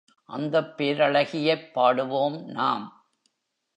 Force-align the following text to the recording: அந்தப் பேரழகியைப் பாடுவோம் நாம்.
அந்தப் 0.29 0.77
பேரழகியைப் 0.77 1.67
பாடுவோம் 1.73 2.43
நாம். 2.51 2.87